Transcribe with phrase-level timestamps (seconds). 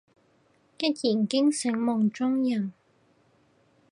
[0.03, 0.07] 一言
[1.27, 2.73] 驚醒夢中人